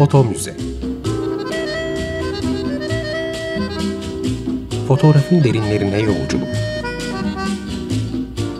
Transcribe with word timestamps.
Foto 0.00 0.24
Müze. 0.24 0.56
Fotoğrafın 4.88 5.44
derinlerine 5.44 6.00
yolculuk. 6.00 6.48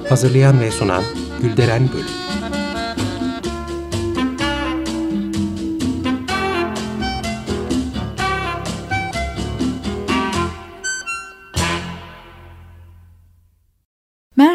Hazırlayan 0.09 0.61
ve 0.61 0.71
sunan 0.71 1.03
Gülderen 1.43 1.89
Bölüm 1.93 2.20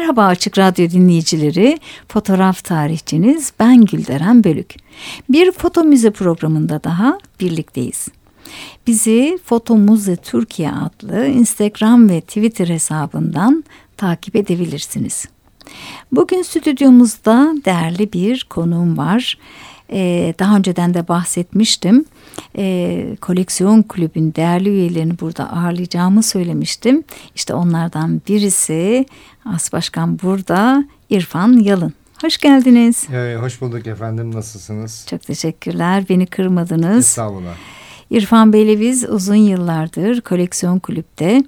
Merhaba 0.06 0.26
Açık 0.26 0.58
Radyo 0.58 0.90
dinleyicileri, 0.90 1.78
fotoğraf 2.08 2.64
tarihçiniz 2.64 3.52
ben 3.58 3.84
Gülderen 3.84 4.44
Bölük. 4.44 4.74
Bir 5.28 5.52
foto 5.52 5.84
müze 5.84 6.10
programında 6.10 6.84
daha 6.84 7.18
birlikteyiz. 7.40 8.08
Bizi 8.86 9.38
Foto 9.44 9.76
Müze 9.76 10.16
Türkiye 10.16 10.72
adlı 10.72 11.26
Instagram 11.26 12.08
ve 12.08 12.20
Twitter 12.20 12.68
hesabından 12.68 13.64
takip 13.96 14.36
edebilirsiniz. 14.36 15.26
Bugün 16.12 16.42
stüdyomuzda 16.42 17.54
değerli 17.64 18.12
bir 18.12 18.46
konuğum 18.50 18.98
var. 18.98 19.38
Ee, 19.90 20.34
daha 20.38 20.56
önceden 20.56 20.94
de 20.94 21.08
bahsetmiştim. 21.08 22.04
Ee, 22.58 23.16
koleksiyon 23.20 23.82
kulübün 23.82 24.34
değerli 24.34 24.68
üyelerini 24.68 25.18
burada 25.20 25.52
ağırlayacağımı 25.52 26.22
söylemiştim. 26.22 27.04
İşte 27.34 27.54
onlardan 27.54 28.20
birisi 28.28 29.06
As 29.44 29.72
Başkan 29.72 30.18
burada 30.22 30.84
İrfan 31.10 31.52
Yalın. 31.52 31.92
Hoş 32.22 32.38
geldiniz. 32.38 33.06
Ee, 33.12 33.36
hoş 33.40 33.60
bulduk 33.60 33.86
efendim. 33.86 34.34
Nasılsınız? 34.34 35.06
Çok 35.10 35.22
teşekkürler. 35.22 36.04
Beni 36.08 36.26
kırmadınız. 36.26 36.98
Estağfurullah. 36.98 37.54
İrfan 38.10 38.52
Bey'le 38.52 38.80
biz 38.80 39.04
uzun 39.04 39.34
yıllardır 39.34 40.20
koleksiyon 40.20 40.78
kulüpte 40.78 41.44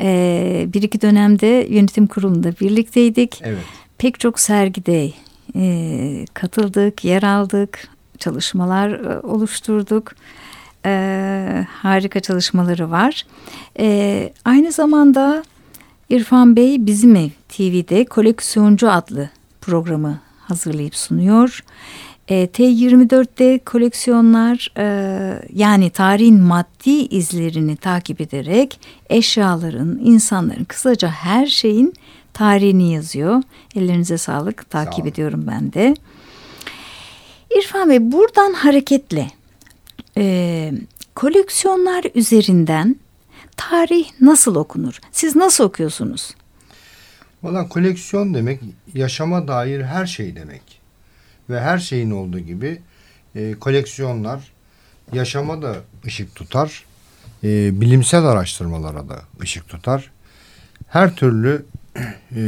e, 0.00 0.66
bir 0.74 0.82
iki 0.82 1.00
dönemde 1.00 1.66
yönetim 1.70 2.06
kurulunda 2.06 2.52
birlikteydik. 2.60 3.40
Evet. 3.44 3.62
Pek 3.98 4.20
çok 4.20 4.40
sergide 4.40 5.10
e, 5.56 6.24
katıldık, 6.34 7.04
yer 7.04 7.22
aldık, 7.22 7.88
çalışmalar 8.18 8.90
e, 8.90 9.20
oluşturduk. 9.20 10.12
E, 10.86 11.66
harika 11.70 12.20
çalışmaları 12.20 12.90
var. 12.90 13.26
E, 13.78 14.32
aynı 14.44 14.72
zamanda 14.72 15.44
İrfan 16.10 16.56
Bey 16.56 16.86
Bizim 16.86 17.16
Ev 17.16 17.28
TV'de 17.48 18.04
Koleksiyoncu 18.04 18.90
adlı 18.90 19.30
programı 19.60 20.20
hazırlayıp 20.50 20.96
sunuyor. 20.96 21.64
E, 22.28 22.46
T24'te 22.46 23.58
koleksiyonlar 23.58 24.72
e, 24.76 25.42
yani 25.52 25.90
tarihin 25.90 26.40
maddi 26.40 26.90
izlerini 26.90 27.76
takip 27.76 28.20
ederek 28.20 28.80
eşyaların, 29.10 30.00
insanların, 30.02 30.64
kısaca 30.64 31.08
her 31.08 31.46
şeyin 31.46 31.94
tarihini 32.32 32.92
yazıyor. 32.92 33.42
Ellerinize 33.76 34.18
sağlık, 34.18 34.70
takip 34.70 35.04
Sağ 35.04 35.08
ediyorum 35.08 35.44
ben 35.46 35.72
de. 35.72 35.94
İrfan 37.58 37.90
Bey 37.90 38.12
buradan 38.12 38.52
hareketle 38.52 39.30
e, 40.16 40.72
koleksiyonlar 41.14 42.04
üzerinden 42.14 42.96
tarih 43.56 44.08
nasıl 44.20 44.54
okunur? 44.54 45.00
Siz 45.12 45.36
nasıl 45.36 45.64
okuyorsunuz? 45.64 46.34
Valla 47.42 47.68
koleksiyon 47.68 48.34
demek 48.34 48.60
yaşama 48.94 49.48
dair 49.48 49.82
her 49.82 50.06
şey 50.06 50.36
demek. 50.36 50.62
Ve 51.50 51.60
her 51.60 51.78
şeyin 51.78 52.10
olduğu 52.10 52.38
gibi 52.38 52.80
e, 53.34 53.54
koleksiyonlar 53.54 54.52
yaşama 55.12 55.62
da 55.62 55.76
ışık 56.06 56.34
tutar. 56.34 56.84
E, 57.44 57.80
bilimsel 57.80 58.24
araştırmalara 58.24 59.08
da 59.08 59.20
ışık 59.42 59.68
tutar. 59.68 60.10
Her 60.88 61.16
türlü 61.16 61.64
e, 62.36 62.42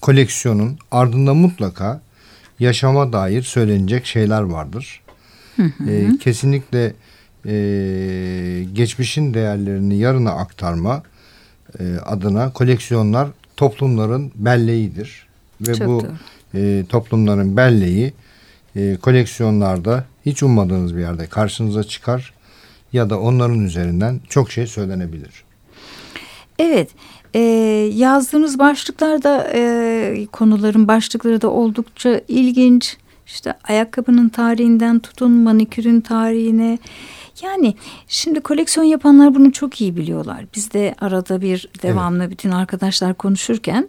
koleksiyonun 0.00 0.78
ardında 0.90 1.34
mutlaka 1.34 2.00
yaşama 2.58 3.12
dair 3.12 3.42
söylenecek 3.42 4.06
şeyler 4.06 4.42
vardır. 4.42 5.00
Hı 5.56 5.62
hı. 5.62 5.90
E, 5.90 6.18
kesinlikle 6.18 6.94
e, 7.46 7.52
geçmişin 8.72 9.34
değerlerini 9.34 9.98
yarına 9.98 10.30
aktarma 10.30 11.02
e, 11.78 11.96
adına 11.96 12.52
koleksiyonlar 12.52 13.28
toplumların 13.60 14.32
belleğidir. 14.34 15.26
Ve 15.60 15.74
Çok 15.74 15.86
bu 15.86 16.00
doğru. 16.00 16.12
e, 16.54 16.84
toplumların 16.88 17.56
belleği 17.56 18.12
e, 18.76 18.96
koleksiyonlarda 18.96 20.04
hiç 20.26 20.42
ummadığınız 20.42 20.96
bir 20.96 21.00
yerde 21.00 21.26
karşınıza 21.26 21.84
çıkar 21.84 22.32
ya 22.92 23.10
da 23.10 23.20
onların 23.20 23.64
üzerinden 23.64 24.20
çok 24.28 24.50
şey 24.50 24.66
söylenebilir. 24.66 25.44
Evet, 26.58 26.90
e, 27.34 27.40
yazdığınız 27.94 28.58
başlıklar 28.58 29.22
da 29.22 29.50
e, 29.54 30.26
konuların 30.32 30.88
başlıkları 30.88 31.42
da 31.42 31.48
oldukça 31.50 32.20
ilginç. 32.28 32.96
İşte 33.26 33.54
ayakkabının 33.68 34.28
tarihinden 34.28 34.98
tutun 34.98 35.30
manikürün 35.30 36.00
tarihine. 36.00 36.78
Yani 37.42 37.74
şimdi 38.08 38.40
koleksiyon 38.40 38.86
yapanlar 38.86 39.34
bunu 39.34 39.52
çok 39.52 39.80
iyi 39.80 39.96
biliyorlar. 39.96 40.44
Biz 40.54 40.72
de 40.72 40.94
arada 41.00 41.40
bir 41.40 41.68
devamlı 41.82 42.30
bütün 42.30 42.50
arkadaşlar 42.50 43.14
konuşurken 43.14 43.88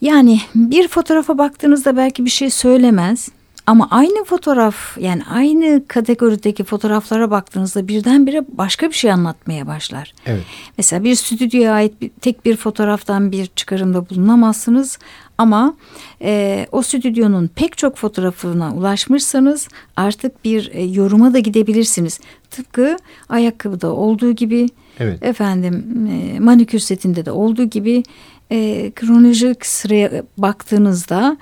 yani 0.00 0.40
bir 0.54 0.88
fotoğrafa 0.88 1.38
baktığınızda 1.38 1.96
belki 1.96 2.24
bir 2.24 2.30
şey 2.30 2.50
söylemez. 2.50 3.28
Ama 3.68 3.88
aynı 3.90 4.24
fotoğraf 4.24 4.98
yani 4.98 5.22
aynı 5.30 5.82
kategorideki 5.88 6.64
fotoğraflara 6.64 7.30
baktığınızda 7.30 7.88
birdenbire 7.88 8.44
başka 8.48 8.88
bir 8.88 8.94
şey 8.94 9.12
anlatmaya 9.12 9.66
başlar. 9.66 10.14
Evet. 10.26 10.42
Mesela 10.78 11.04
bir 11.04 11.14
stüdyoya 11.14 11.72
ait 11.72 12.00
bir, 12.00 12.08
tek 12.08 12.44
bir 12.44 12.56
fotoğraftan 12.56 13.32
bir 13.32 13.46
çıkarımda 13.46 14.10
bulunamazsınız. 14.10 14.98
Ama 15.38 15.74
e, 16.22 16.66
o 16.72 16.82
stüdyonun 16.82 17.50
pek 17.54 17.78
çok 17.78 17.96
fotoğrafına 17.96 18.74
ulaşmışsanız 18.74 19.68
artık 19.96 20.44
bir 20.44 20.70
e, 20.72 20.82
yoruma 20.82 21.34
da 21.34 21.38
gidebilirsiniz. 21.38 22.20
Tıpkı 22.50 22.96
ayakkabıda 23.28 23.92
olduğu 23.92 24.32
gibi 24.32 24.68
Evet. 25.00 25.22
efendim 25.22 26.06
e, 26.10 26.40
manikür 26.40 26.78
setinde 26.78 27.24
de 27.24 27.30
olduğu 27.30 27.64
gibi 27.64 28.02
e, 28.50 28.90
kronolojik 28.90 29.66
sıraya 29.66 30.22
baktığınızda 30.38 31.36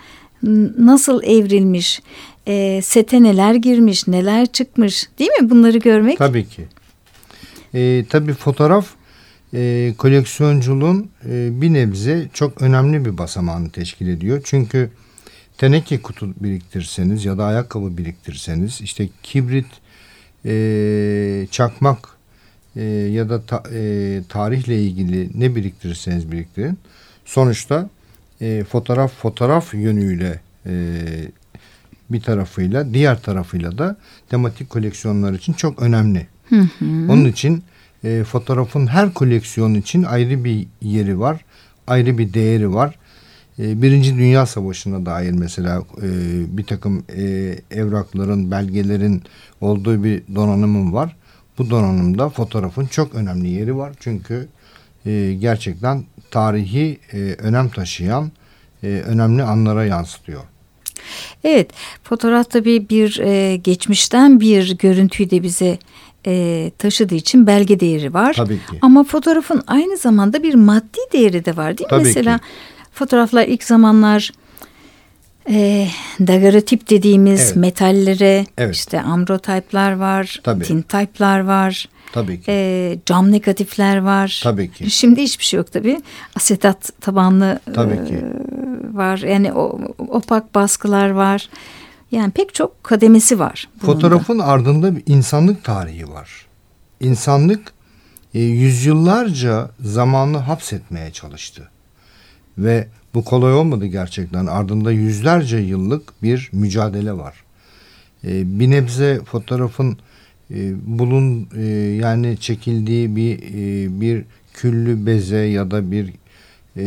nasıl 0.78 1.22
evrilmiş, 1.22 2.02
e, 2.48 2.80
sete 2.82 3.22
neler 3.22 3.54
girmiş, 3.54 4.06
neler 4.08 4.46
çıkmış 4.46 5.08
değil 5.18 5.30
mi 5.40 5.50
bunları 5.50 5.78
görmek? 5.78 6.18
Tabii 6.18 6.48
ki. 6.48 6.64
E, 7.74 8.04
tabii 8.10 8.32
fotoğraf 8.34 8.86
e, 9.54 9.94
koleksiyonculuğun 9.98 11.10
e, 11.30 11.60
bir 11.60 11.72
nebze 11.72 12.28
çok 12.32 12.62
önemli 12.62 13.04
bir 13.04 13.18
basamağını 13.18 13.70
teşkil 13.70 14.08
ediyor. 14.08 14.40
Çünkü 14.44 14.90
teneke 15.58 16.02
kutu 16.02 16.34
biriktirseniz 16.40 17.24
ya 17.24 17.38
da 17.38 17.44
ayakkabı 17.44 17.96
biriktirseniz 17.98 18.80
işte 18.80 19.08
kibrit, 19.22 19.66
e, 20.44 21.46
çakmak 21.50 21.98
e, 22.76 22.82
ya 22.84 23.28
da 23.28 23.42
ta- 23.42 23.62
e, 23.74 24.20
tarihle 24.28 24.82
ilgili 24.82 25.30
ne 25.34 25.56
biriktirirseniz 25.56 26.32
biriktirin. 26.32 26.78
Sonuçta 27.24 27.90
e, 28.40 28.64
fotoğraf 28.64 29.12
fotoğraf 29.12 29.74
yönüyle 29.74 30.40
e, 30.66 30.72
bir 32.10 32.20
tarafıyla 32.20 32.94
diğer 32.94 33.22
tarafıyla 33.22 33.78
da 33.78 33.96
tematik 34.28 34.70
koleksiyonlar 34.70 35.32
için 35.32 35.52
çok 35.52 35.82
önemli. 35.82 36.26
Hı 36.48 36.60
hı. 36.60 36.84
Onun 36.84 37.24
için 37.24 37.64
e, 38.04 38.24
fotoğrafın 38.24 38.86
her 38.86 39.14
koleksiyon 39.14 39.74
için 39.74 40.02
ayrı 40.02 40.44
bir 40.44 40.66
yeri 40.82 41.20
var, 41.20 41.44
ayrı 41.86 42.18
bir 42.18 42.34
değeri 42.34 42.74
var. 42.74 42.98
E, 43.58 43.82
Birinci 43.82 44.16
Dünya 44.16 44.46
Savaşı'na 44.46 45.06
dair 45.06 45.32
mesela 45.32 45.82
e, 46.02 46.08
bir 46.56 46.64
takım 46.64 47.04
e, 47.16 47.22
evrakların, 47.70 48.50
belgelerin 48.50 49.22
olduğu 49.60 50.04
bir 50.04 50.22
donanımım 50.34 50.92
var. 50.92 51.16
Bu 51.58 51.70
donanımda 51.70 52.28
fotoğrafın 52.28 52.86
çok 52.86 53.14
önemli 53.14 53.48
yeri 53.48 53.76
var. 53.76 53.92
Çünkü 54.00 54.48
e, 55.06 55.36
gerçekten 55.40 56.04
tarihi 56.30 56.98
e, 57.12 57.16
önem 57.18 57.68
taşıyan 57.68 58.30
e, 58.82 58.86
önemli 58.86 59.42
anlara 59.42 59.84
yansıtıyor. 59.84 60.40
Evet, 61.44 61.70
fotoğraf 62.02 62.50
tabii 62.50 62.88
bir 62.88 63.18
e, 63.20 63.56
geçmişten 63.56 64.40
bir 64.40 64.78
görüntüyü 64.78 65.30
de 65.30 65.42
bize 65.42 65.78
e, 66.26 66.70
taşıdığı 66.78 67.14
için 67.14 67.46
belge 67.46 67.80
değeri 67.80 68.14
var. 68.14 68.32
Tabii 68.34 68.54
ki. 68.56 68.78
Ama 68.82 69.04
fotoğrafın 69.04 69.62
aynı 69.66 69.96
zamanda 69.96 70.42
bir 70.42 70.54
maddi 70.54 70.98
değeri 71.12 71.44
de 71.44 71.56
var 71.56 71.78
değil 71.78 71.86
mi? 71.86 71.90
Tabii 71.90 72.02
Mesela 72.02 72.38
ki. 72.38 72.44
fotoğraflar 72.92 73.44
ilk 73.46 73.64
zamanlar 73.64 74.30
e, 75.50 75.88
daguerreotip 76.20 76.90
dediğimiz 76.90 77.40
Evet. 77.46 77.56
metallere 77.56 78.46
Evet. 78.58 78.74
işte 78.74 79.00
ambrotipler 79.00 79.92
var, 79.96 80.40
Tabii. 80.44 80.64
tinttype'lar 80.64 81.40
var. 81.40 81.88
Tabii 82.12 82.40
ki. 82.40 82.44
e, 82.48 82.98
cam 83.06 83.32
negatifler 83.32 83.96
var. 83.96 84.40
Tabii 84.44 84.72
ki. 84.72 84.90
Şimdi 84.90 85.22
hiçbir 85.22 85.44
şey 85.44 85.58
yok 85.58 85.72
tabii. 85.72 86.00
Asetat 86.36 87.00
tabanlı 87.00 87.60
Tabii 87.74 87.94
e, 87.94 88.04
ki. 88.04 88.24
var. 88.92 89.18
Yani 89.18 89.52
o, 89.52 89.80
opak 89.98 90.54
baskılar 90.54 91.10
var. 91.10 91.48
Yani 92.10 92.30
pek 92.30 92.54
çok 92.54 92.84
kademesi 92.84 93.38
var. 93.38 93.68
da. 93.82 93.86
Fotoğrafın 93.86 94.38
ardında 94.38 94.96
bir 94.96 95.02
insanlık 95.06 95.64
tarihi 95.64 96.08
var. 96.10 96.46
İnsanlık 97.00 97.72
e, 98.34 98.40
yüzyıllarca 98.40 99.70
zamanı 99.80 100.36
hapsetmeye 100.38 101.10
çalıştı. 101.12 101.68
Ve 102.58 102.88
bu 103.14 103.24
kolay 103.24 103.54
olmadı 103.54 103.86
gerçekten. 103.86 104.46
Ardında 104.46 104.92
yüzlerce 104.92 105.56
yıllık 105.56 106.22
bir 106.22 106.50
mücadele 106.52 107.12
var. 107.12 107.34
E, 108.24 108.60
bir 108.60 108.70
nebze 108.70 109.20
fotoğrafın 109.24 109.98
e, 110.50 110.74
bulun 110.98 111.48
e, 111.56 111.64
yani 112.02 112.36
çekildiği 112.40 113.16
bir 113.16 113.38
e, 113.38 114.00
bir 114.00 114.24
küllü 114.54 115.06
beze 115.06 115.36
ya 115.36 115.70
da 115.70 115.90
bir 115.90 116.12
e, 116.76 116.86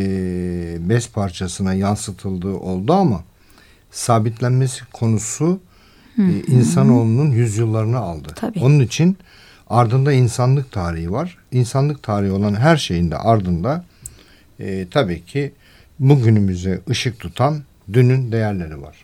bez 0.89 1.09
parçasına 1.11 1.73
yansıtıldığı 1.73 2.53
oldu 2.53 2.93
ama 2.93 3.23
sabitlenmesi 3.91 4.85
konusu 4.93 5.59
e, 6.17 6.23
insanoğlunun 6.47 7.31
yüzyıllarını 7.31 7.97
aldı. 7.97 8.33
Tabii. 8.35 8.59
Onun 8.59 8.79
için 8.79 9.17
ardında 9.69 10.13
insanlık 10.13 10.71
tarihi 10.71 11.11
var. 11.11 11.37
İnsanlık 11.51 12.03
tarihi 12.03 12.31
olan 12.31 12.55
her 12.55 12.77
şeyin 12.77 13.11
de 13.11 13.17
ardında 13.17 13.85
e, 14.59 14.87
tabii 14.91 15.25
ki 15.25 15.51
bugünümüze 15.99 16.81
ışık 16.89 17.19
tutan 17.19 17.63
dünün 17.93 18.31
değerleri 18.31 18.81
var. 18.81 18.95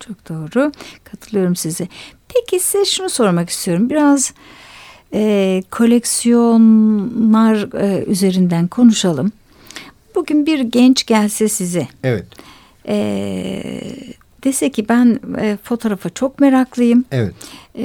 Çok 0.00 0.28
doğru. 0.28 0.72
Katılıyorum 1.04 1.56
size. 1.56 1.88
Peki 2.34 2.60
size 2.64 2.84
şunu 2.84 3.10
sormak 3.10 3.50
istiyorum. 3.50 3.90
Biraz 3.90 4.32
e, 5.14 5.62
koleksiyonlar 5.70 7.80
e, 7.80 8.04
üzerinden 8.04 8.68
konuşalım. 8.68 9.32
Bugün 10.14 10.46
bir 10.46 10.60
genç 10.60 11.06
gelse 11.06 11.48
size 11.48 11.88
Evet, 12.04 12.26
e, 12.88 13.80
dese 14.44 14.70
ki 14.70 14.88
ben 14.88 15.20
e, 15.40 15.58
fotoğrafa 15.62 16.10
çok 16.10 16.40
meraklıyım 16.40 17.04
evet. 17.10 17.34
e, 17.78 17.82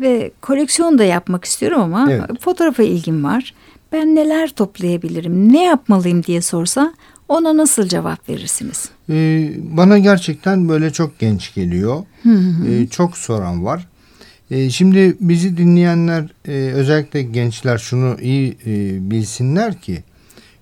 ve 0.00 0.30
koleksiyon 0.40 0.98
da 0.98 1.04
yapmak 1.04 1.44
istiyorum 1.44 1.80
ama 1.82 2.12
Evet. 2.12 2.24
fotoğrafa 2.40 2.82
ilgim 2.82 3.24
var. 3.24 3.54
Ben 3.92 4.14
neler 4.14 4.48
toplayabilirim, 4.48 5.52
ne 5.52 5.64
yapmalıyım 5.64 6.24
diye 6.24 6.42
sorsa 6.42 6.94
ona 7.28 7.56
nasıl 7.56 7.88
cevap 7.88 8.28
verirsiniz? 8.28 8.88
Ee, 9.10 9.50
bana 9.58 9.98
gerçekten 9.98 10.68
böyle 10.68 10.92
çok 10.92 11.18
genç 11.18 11.54
geliyor. 11.54 12.04
Ee, 12.68 12.86
çok 12.90 13.16
soran 13.16 13.64
var. 13.64 13.88
Ee, 14.52 14.70
şimdi 14.70 15.16
bizi 15.20 15.56
dinleyenler 15.56 16.24
e, 16.48 16.52
özellikle 16.52 17.22
gençler 17.22 17.78
şunu 17.78 18.16
iyi 18.20 18.56
e, 18.66 19.10
bilsinler 19.10 19.80
ki 19.80 20.02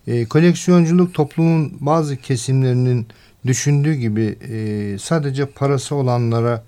e, 0.07 0.25
koleksiyonculuk 0.25 1.15
toplumun 1.15 1.73
bazı 1.81 2.17
kesimlerinin 2.17 3.07
düşündüğü 3.47 3.95
gibi 3.95 4.39
e, 4.51 4.99
sadece 4.99 5.47
parası 5.47 5.95
olanlara 5.95 6.65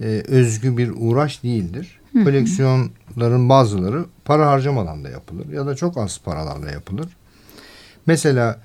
e, 0.00 0.04
özgü 0.28 0.76
bir 0.76 0.92
uğraş 0.96 1.42
değildir. 1.42 2.00
Koleksiyonların 2.24 3.48
bazıları 3.48 4.04
para 4.24 4.50
harcamadan 4.50 5.04
da 5.04 5.08
yapılır 5.08 5.52
ya 5.52 5.66
da 5.66 5.74
çok 5.74 5.98
az 5.98 6.20
paralarla 6.24 6.70
yapılır. 6.70 7.08
Mesela 8.06 8.60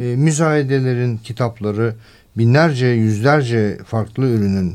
e, 0.00 0.04
müzayedelerin 0.04 1.16
kitapları 1.16 1.94
binlerce 2.38 2.86
yüzlerce 2.86 3.78
farklı 3.86 4.24
ürünün 4.26 4.74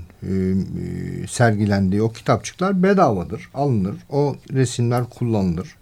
sergilendiği 1.29 2.01
o 2.01 2.11
kitapçıklar 2.11 2.83
bedavadır, 2.83 3.49
alınır. 3.53 3.95
O 4.09 4.35
resimler 4.53 5.03
kullanılır. 5.09 5.75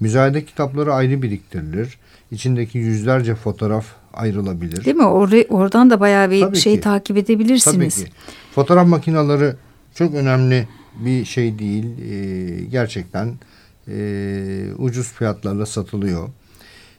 Müzayede 0.00 0.44
kitapları 0.44 0.94
ayrı 0.94 1.22
biriktirilir. 1.22 1.98
İçindeki 2.30 2.78
yüzlerce 2.78 3.34
fotoğraf 3.34 3.86
ayrılabilir. 4.14 4.84
Değil 4.84 4.96
mi? 4.96 5.02
Or- 5.02 5.48
oradan 5.48 5.90
da 5.90 6.00
bayağı 6.00 6.30
bir 6.30 6.40
Tabii 6.40 6.56
şey 6.56 6.74
ki. 6.74 6.80
takip 6.80 7.16
edebilirsiniz. 7.16 7.94
Tabii 7.96 8.06
ki. 8.06 8.12
Fotoğraf 8.54 8.88
makineleri 8.88 9.54
çok 9.94 10.14
önemli 10.14 10.68
bir 11.04 11.24
şey 11.24 11.58
değil. 11.58 11.86
Ee, 12.10 12.64
gerçekten 12.64 13.34
e, 13.88 14.64
ucuz 14.78 15.12
fiyatlarla 15.12 15.66
satılıyor. 15.66 16.28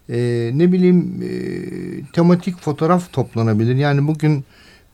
Ee, 0.09 0.51
ne 0.53 0.71
bileyim 0.71 1.21
e, 1.23 1.31
tematik 2.13 2.59
fotoğraf 2.59 3.13
toplanabilir. 3.13 3.75
Yani 3.75 4.07
bugün 4.07 4.45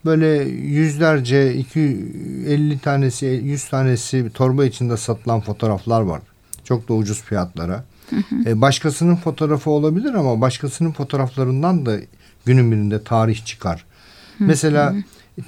böyle 0.07 0.27
yüzlerce, 0.49 1.53
250 1.53 2.79
tanesi, 2.79 3.25
100 3.25 3.69
tanesi 3.69 4.29
torba 4.33 4.65
içinde 4.65 4.97
satılan 4.97 5.41
fotoğraflar 5.41 6.01
var. 6.01 6.21
Çok 6.63 6.89
da 6.89 6.93
ucuz 6.93 7.21
fiyatlara. 7.21 7.83
Ee, 8.45 8.61
başkasının 8.61 9.15
fotoğrafı 9.15 9.69
olabilir 9.69 10.13
ama 10.13 10.41
başkasının 10.41 10.91
fotoğraflarından 10.91 11.85
da 11.85 11.97
günün 12.45 12.71
birinde 12.71 13.03
tarih 13.03 13.45
çıkar. 13.45 13.85
Mesela 14.39 14.95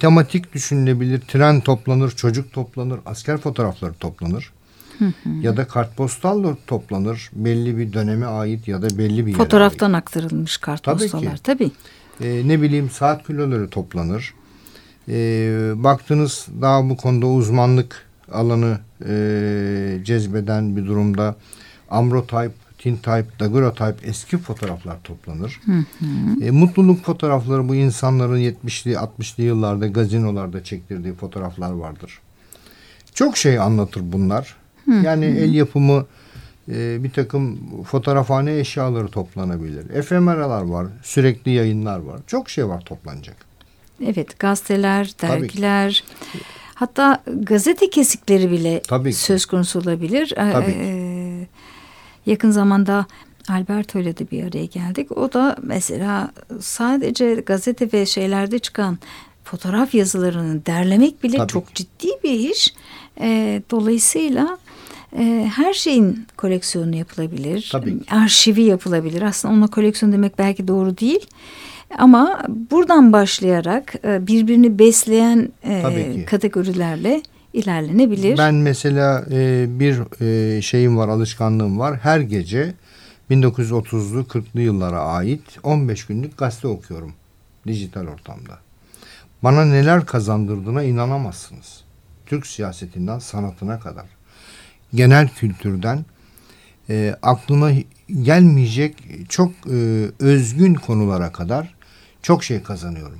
tematik 0.00 0.54
düşünülebilir. 0.54 1.20
Tren 1.20 1.60
toplanır, 1.60 2.10
çocuk 2.10 2.52
toplanır, 2.52 3.00
asker 3.06 3.38
fotoğrafları 3.38 3.94
toplanır. 3.94 4.52
ya 5.40 5.56
da 5.56 5.66
kartpostal 5.66 6.54
toplanır. 6.66 7.30
Belli 7.32 7.78
bir 7.78 7.92
döneme 7.92 8.26
ait 8.26 8.68
ya 8.68 8.82
da 8.82 8.98
belli 8.98 9.26
bir 9.26 9.30
yere 9.30 9.42
Fotoğraftan 9.42 9.92
aktarılmış 9.92 10.58
Tabii 10.76 11.08
ki. 11.20 11.42
Tabii. 11.42 11.70
e, 12.20 12.48
ne 12.48 12.62
bileyim 12.62 12.90
saat 12.90 13.26
kiloları 13.26 13.68
toplanır. 13.70 14.34
E, 15.10 15.72
baktınız 15.76 16.46
daha 16.60 16.90
bu 16.90 16.96
konuda 16.96 17.26
uzmanlık 17.26 18.06
alanı 18.32 18.78
e, 19.08 19.98
cezbeden 20.04 20.76
bir 20.76 20.86
durumda 20.86 21.36
Ambrotype, 21.90 22.50
Tintype, 22.78 23.26
Daguerreotype 23.40 24.08
eski 24.08 24.38
fotoğraflar 24.38 24.96
toplanır. 25.04 25.60
E, 26.42 26.50
mutluluk 26.50 27.04
fotoğrafları 27.04 27.68
bu 27.68 27.74
insanların 27.74 28.38
70'li 28.38 28.92
60'lı 28.92 29.42
yıllarda 29.42 29.86
gazinolarda 29.86 30.64
çektirdiği 30.64 31.14
fotoğraflar 31.14 31.70
vardır. 31.70 32.20
Çok 33.14 33.36
şey 33.36 33.58
anlatır 33.58 34.02
bunlar. 34.04 34.56
Yani 35.02 35.24
el 35.24 35.54
yapımı 35.54 36.06
e, 36.68 37.04
bir 37.04 37.10
takım 37.10 37.58
fotoğrafhane 37.84 38.58
eşyaları 38.58 39.08
toplanabilir. 39.08 39.90
Efemeralar 39.90 40.62
var, 40.62 40.86
sürekli 41.02 41.50
yayınlar 41.50 41.98
var. 41.98 42.20
Çok 42.26 42.50
şey 42.50 42.68
var 42.68 42.80
toplanacak. 42.80 43.49
Evet 44.06 44.38
gazeteler, 44.38 45.12
Tabii 45.18 45.32
dergiler 45.32 46.04
hatta 46.74 47.22
gazete 47.26 47.90
kesikleri 47.90 48.50
bile 48.50 48.82
Tabii 48.82 49.12
söz 49.12 49.46
konusu 49.46 49.80
olabilir. 49.80 50.32
Ee, 50.32 50.52
Tabii 50.52 50.72
ki. 50.72 50.78
e, 50.78 51.46
yakın 52.26 52.50
zamanda 52.50 53.06
Alberto 53.48 53.98
ile 53.98 54.18
de 54.18 54.30
bir 54.30 54.42
araya 54.42 54.64
geldik. 54.64 55.18
O 55.18 55.32
da 55.32 55.56
mesela 55.62 56.30
sadece 56.60 57.34
gazete 57.34 57.92
ve 57.92 58.06
şeylerde 58.06 58.58
çıkan 58.58 58.98
fotoğraf 59.44 59.94
yazılarını 59.94 60.66
derlemek 60.66 61.22
bile 61.22 61.36
Tabii 61.36 61.52
çok 61.52 61.74
ciddi 61.74 62.08
bir 62.24 62.50
iş. 62.50 62.74
Ee, 63.20 63.62
dolayısıyla 63.70 64.58
e, 65.18 65.50
her 65.56 65.72
şeyin 65.74 66.26
koleksiyonu 66.36 66.96
yapılabilir. 66.96 67.68
Tabii. 67.72 67.96
Arşivi 68.10 68.62
yapılabilir. 68.62 69.22
Aslında 69.22 69.54
ona 69.54 69.66
koleksiyon 69.66 70.12
demek 70.12 70.38
belki 70.38 70.68
doğru 70.68 70.98
değil. 70.98 71.26
Ama 71.98 72.42
buradan 72.70 73.12
başlayarak 73.12 73.94
e, 74.04 74.26
birbirini 74.26 74.78
besleyen 74.78 75.52
e, 75.64 76.24
kategorilerle 76.24 77.22
ilerlenebilir. 77.52 78.38
Ben 78.38 78.54
mesela 78.54 79.24
e, 79.30 79.66
bir 79.68 80.02
şeyim 80.62 80.96
var, 80.96 81.08
alışkanlığım 81.08 81.78
var. 81.78 81.98
Her 82.02 82.20
gece 82.20 82.74
1930'lu 83.30 84.20
40'lı 84.20 84.60
yıllara 84.60 85.00
ait 85.00 85.42
15 85.62 86.06
günlük 86.06 86.38
gazete 86.38 86.68
okuyorum 86.68 87.12
dijital 87.66 88.06
ortamda. 88.06 88.58
Bana 89.42 89.64
neler 89.64 90.06
kazandırdığına 90.06 90.82
inanamazsınız. 90.82 91.84
Türk 92.26 92.46
siyasetinden 92.46 93.18
sanatına 93.18 93.80
kadar. 93.80 94.06
Genel 94.94 95.28
kültürden 95.28 96.04
e, 96.90 97.16
aklıma 97.22 97.70
gelmeyecek 98.22 98.96
çok 99.28 99.50
e, 99.50 100.06
özgün 100.18 100.74
konulara 100.74 101.32
kadar 101.32 101.74
çok 102.22 102.44
şey 102.44 102.62
kazanıyorum. 102.62 103.18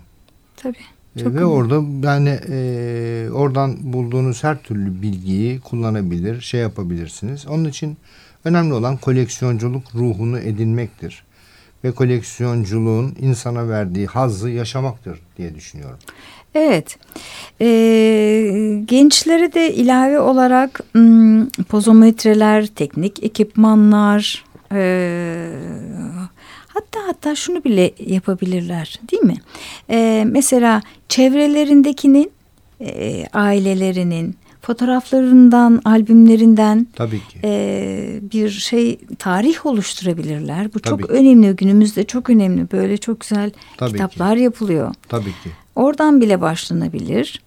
Tabii. 0.56 0.76
E, 1.16 1.18
Çok 1.18 1.26
Ve 1.26 1.30
önemli. 1.30 1.44
orada 1.44 2.06
yani 2.08 2.38
e, 2.48 3.28
oradan 3.32 3.92
bulduğunuz 3.92 4.44
her 4.44 4.62
türlü 4.62 5.02
bilgiyi 5.02 5.60
kullanabilir, 5.60 6.40
şey 6.40 6.60
yapabilirsiniz. 6.60 7.46
Onun 7.46 7.64
için 7.64 7.96
önemli 8.44 8.74
olan 8.74 8.96
koleksiyonculuk 8.96 9.94
ruhunu 9.94 10.38
edinmektir. 10.38 11.24
Ve 11.84 11.92
koleksiyonculuğun 11.92 13.16
insana 13.20 13.68
verdiği 13.68 14.06
hazzı 14.06 14.50
yaşamaktır 14.50 15.18
diye 15.38 15.54
düşünüyorum. 15.54 15.98
Evet. 16.54 16.98
Ee, 17.60 18.82
gençlere 18.84 19.52
de 19.52 19.74
ilave 19.74 20.20
olarak 20.20 20.80
hmm, 20.92 21.46
pozometreler, 21.48 22.66
teknik 22.66 23.24
ekipmanlar, 23.24 24.44
ee, 24.72 25.48
hatta 26.74 27.00
hatta 27.06 27.34
şunu 27.34 27.64
bile 27.64 27.92
yapabilirler, 28.06 29.00
değil 29.12 29.22
mi? 29.22 29.36
Ee, 29.90 30.24
mesela 30.26 30.82
çevrelerindekinin, 31.08 32.30
ee, 32.80 33.26
ailelerinin 33.32 34.36
fotoğraflarından, 34.62 35.80
albümlerinden 35.84 36.86
Tabii 36.96 37.18
ki. 37.20 37.38
e, 37.44 38.20
bir 38.32 38.50
şey 38.50 38.98
tarih 39.18 39.66
oluşturabilirler. 39.66 40.74
Bu 40.74 40.80
Tabii 40.80 41.00
çok 41.02 41.10
ki. 41.10 41.14
önemli 41.16 41.56
günümüzde 41.56 42.04
çok 42.04 42.30
önemli. 42.30 42.70
Böyle 42.72 42.96
çok 42.96 43.20
güzel 43.20 43.50
Tabii 43.76 43.90
ki. 43.90 43.96
kitaplar 43.96 44.36
yapılıyor. 44.36 44.94
Tabii 45.08 45.24
ki. 45.24 45.50
Oradan 45.76 46.20
bile 46.20 46.40
başlanabilir. 46.40 47.42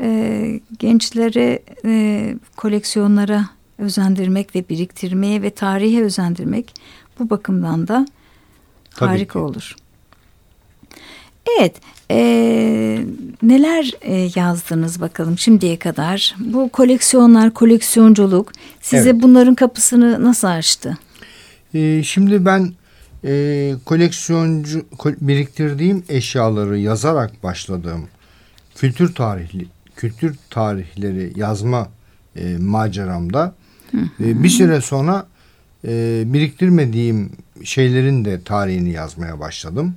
e, 0.00 0.60
gençlere 0.78 1.62
e, 1.84 2.34
koleksiyonlara 2.56 3.44
özendirmek 3.78 4.54
ve 4.56 4.64
biriktirmeye 4.68 5.42
ve 5.42 5.50
tarihe 5.50 6.02
özendirmek 6.02 6.74
bu 7.18 7.30
bakımdan 7.30 7.88
da 7.88 8.06
Tabii 8.96 9.08
harika 9.10 9.32
ki. 9.32 9.38
olur. 9.38 9.76
Evet, 11.60 11.76
e, 12.10 12.16
neler 13.42 13.90
e, 14.02 14.28
yazdınız 14.36 15.00
bakalım 15.00 15.38
şimdiye 15.38 15.78
kadar? 15.78 16.34
Bu 16.38 16.68
koleksiyonlar, 16.68 17.54
koleksiyonculuk 17.54 18.52
size 18.80 19.10
Evet. 19.10 19.22
bunların 19.22 19.54
kapısını 19.54 20.24
nasıl 20.24 20.48
açtı? 20.48 20.98
Ee, 21.74 22.02
şimdi 22.02 22.44
ben 22.44 22.72
e, 23.24 23.72
koleksiyoncu 23.84 24.78
ko- 24.98 25.16
biriktirdiğim 25.20 26.04
eşyaları 26.08 26.78
yazarak 26.78 27.42
başladığım 27.42 28.08
kültür 28.74 29.14
tarihli 29.14 29.66
kültür 29.96 30.36
tarihleri 30.50 31.32
yazma 31.36 31.88
e, 32.36 32.56
maceramda 32.58 33.54
e, 33.94 34.42
bir 34.42 34.48
süre 34.48 34.80
sonra 34.80 35.26
e, 35.84 36.22
biriktirmediğim 36.26 37.32
şeylerin 37.64 38.24
de 38.24 38.42
tarihini 38.42 38.92
yazmaya 38.92 39.40
başladım. 39.40 39.94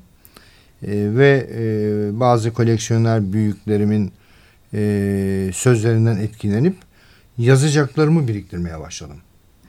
E, 0.83 0.91
ve 0.91 1.49
e, 1.53 2.19
bazı 2.19 2.53
koleksiyoner 2.53 3.33
büyüklerimin 3.33 4.11
e, 4.73 5.51
sözlerinden 5.53 6.17
etkilenip 6.17 6.75
yazacaklarımı 7.37 8.27
biriktirmeye 8.27 8.79
başladım. 8.79 9.17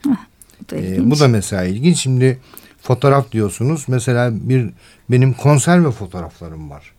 Bu 0.04 0.70
da, 0.70 0.76
ilginç. 0.76 1.10
bu 1.10 1.18
da 1.18 1.28
mesela 1.28 1.64
ilginç. 1.64 1.98
Şimdi 1.98 2.38
fotoğraf 2.82 3.32
diyorsunuz. 3.32 3.84
Mesela 3.88 4.30
bir 4.32 4.70
benim 5.10 5.32
konserve 5.32 5.90
fotoğraflarım 5.90 6.70
var. 6.70 6.92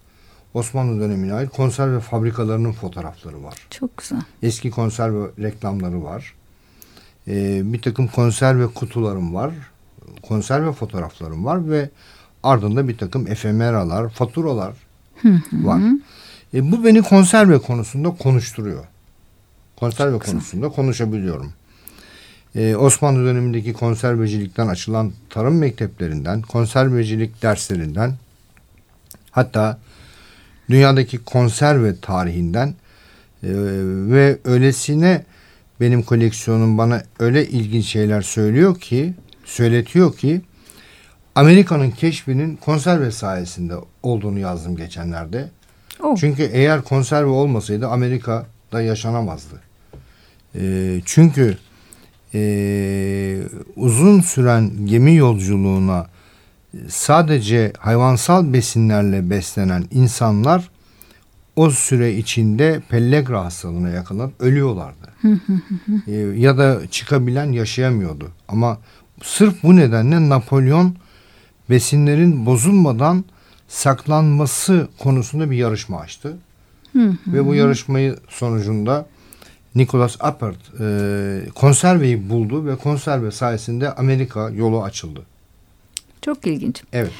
Osmanlı 0.54 1.02
dönemine 1.02 1.34
ait 1.34 1.50
konserve 1.50 2.00
fabrikalarının 2.00 2.72
fotoğrafları 2.72 3.44
var. 3.44 3.56
çok 3.70 3.98
güzel. 3.98 4.22
Eski 4.44 4.72
konserve 4.72 5.28
reklamları 5.40 6.04
var. 6.04 6.34
Ee, 7.28 7.62
bir 7.74 7.82
takım 7.82 8.08
konserve 8.08 8.68
kutularım 8.68 9.34
var. 9.34 9.54
Konserve 10.28 10.72
fotoğraflarım 10.72 11.46
var 11.46 11.70
ve 11.70 11.90
ardında 12.44 12.88
bir 12.88 12.98
takım 12.98 13.28
efemeralar, 13.28 14.10
faturalar 14.10 14.74
var. 15.52 15.82
E, 16.54 16.72
bu 16.72 16.86
beni 16.86 17.02
konserve 17.02 17.60
konusunda 17.60 18.10
konuşturuyor. 18.10 18.86
Konserve 19.76 20.12
Çok 20.12 20.22
güzel. 20.22 20.34
konusunda 20.36 20.70
konuşabiliyorum. 20.70 21.54
Ee, 22.56 22.76
Osmanlı 22.76 23.26
dönemindeki 23.26 23.74
konservecilikten 23.74 24.68
açılan 24.68 25.12
tarım 25.30 25.58
mekteplerinden, 25.58 26.42
konservecilik 26.42 27.42
derslerinden, 27.42 28.14
hatta 29.32 29.80
dünyadaki 30.70 31.18
konserve 31.18 32.00
tarihinden 32.00 32.68
e, 32.68 33.50
ve 34.12 34.40
öylesine 34.44 35.26
benim 35.82 36.04
koleksiyonum 36.04 36.78
bana 36.78 37.04
öyle 37.20 37.48
ilginç 37.48 37.86
şeyler 37.86 38.22
söylüyor 38.22 38.80
ki, 38.80 39.14
söyletiyor 39.50 40.18
ki 40.18 40.42
Amerika'nın 41.36 41.92
keşfinin 41.92 42.56
konserve 42.56 43.12
sayesinde 43.12 43.74
olduğunu 44.04 44.40
yazdım 44.40 44.76
geçenlerde. 44.76 45.50
Oh, 46.04 46.18
Çünkü 46.18 46.44
eğer 46.54 46.82
konserve 46.82 47.30
olmasaydı 47.30 47.88
Amerika'da 47.88 48.82
yaşanamazdı. 48.82 49.62
Ee, 50.56 51.02
çünkü 51.06 51.58
ee, 52.34 53.38
uzun 53.76 54.22
süren 54.22 54.72
gemi 54.86 55.16
yolculuğuna 55.16 56.08
sadece 56.88 57.74
hayvansal 57.80 58.54
besinlerle 58.54 59.30
beslenen 59.30 59.86
insanlar 59.92 60.70
o 61.56 61.70
süre 61.70 62.14
içinde 62.14 62.82
pellegra 62.90 63.46
hastalığına 63.46 63.90
yakalanıp 63.90 64.42
ölüyorlardı. 64.42 65.10
Ee, 66.08 66.12
ya 66.16 66.58
da 66.58 66.88
çıkabilen 66.92 67.52
yaşayamıyordu. 67.52 68.32
Ama 68.48 68.78
sırf 69.24 69.64
bu 69.64 69.76
nedenle 69.76 70.30
Napolyon 70.30 70.96
besinlerin 71.70 72.46
bozulmadan 72.46 73.26
saklanması 73.68 74.88
konusunda 75.00 75.52
bir 75.52 75.58
yarışma 75.58 76.00
açtı. 76.00 76.38
Ve 77.28 77.46
bu 77.46 77.56
yarışmayı 77.56 78.16
sonucunda 78.30 79.06
Nicholas 79.76 80.16
Appert 80.20 80.58
e, 80.82 81.42
konserveyi 81.56 82.30
buldu 82.30 82.66
ve 82.66 82.76
konserve 82.76 83.32
sayesinde 83.32 83.96
Amerika 83.96 84.50
yolu 84.50 84.84
açıldı. 84.84 85.22
çok 86.22 86.48
ilginç. 86.48 86.84
Evet 86.94 87.12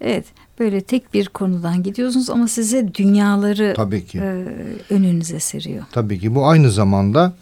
Evet, 0.00 0.24
böyle 0.58 0.80
tek 0.80 1.14
bir 1.14 1.28
konudan 1.28 1.82
gidiyorsunuz 1.82 2.30
ama 2.30 2.48
size 2.48 2.94
dünyaları 2.94 3.74
tabii 3.76 4.06
ki. 4.06 4.18
e, 4.18 4.44
önünüze 4.90 5.40
seriyor. 5.40 5.84
Tabii 5.92 6.18
ki 6.20 6.34
bu 6.34 6.46
aynı 6.48 6.70
zamanda 6.70 7.32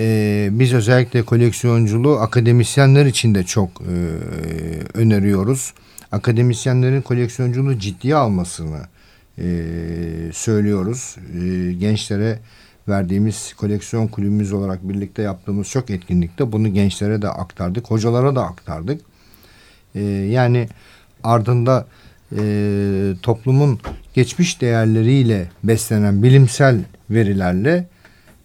e, 0.00 0.48
biz 0.52 0.72
özellikle 0.72 1.22
koleksiyonculuğu 1.22 2.20
akademisyenler 2.20 3.06
için 3.06 3.34
de 3.34 3.44
çok 3.44 3.70
e, 3.80 3.94
öneriyoruz. 4.94 5.74
Akademisyenlerin 6.12 7.02
koleksiyonculuğu 7.02 7.78
ciddiye 7.78 8.14
almasını 8.14 8.80
e, 9.38 9.44
söylüyoruz. 10.32 11.16
E, 11.34 11.72
gençlere 11.72 12.38
verdiğimiz 12.88 13.54
koleksiyon 13.54 14.06
kulübümüz 14.08 14.52
olarak 14.52 14.88
birlikte 14.88 15.22
yaptığımız 15.22 15.68
çok 15.68 15.90
etkinlikte 15.90 16.52
bunu 16.52 16.74
gençlere 16.74 17.22
de 17.22 17.28
aktardık, 17.28 17.90
hocalara 17.90 18.36
da 18.36 18.44
aktardık. 18.44 19.00
E, 19.94 20.02
yani 20.04 20.68
ardında 21.22 21.86
e, 22.38 22.42
toplumun 23.22 23.80
geçmiş 24.14 24.60
değerleriyle 24.60 25.50
beslenen 25.64 26.22
bilimsel 26.22 26.80
verilerle 27.10 27.88